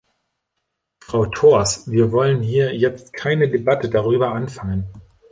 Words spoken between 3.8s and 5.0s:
darüber anfangen.